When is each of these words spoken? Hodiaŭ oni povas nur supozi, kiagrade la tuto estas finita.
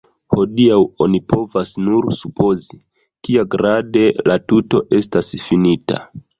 Hodiaŭ 0.35 0.77
oni 1.05 1.19
povas 1.33 1.73
nur 1.89 2.09
supozi, 2.21 2.79
kiagrade 3.29 4.09
la 4.33 4.41
tuto 4.51 4.85
estas 5.05 5.33
finita. 5.47 6.05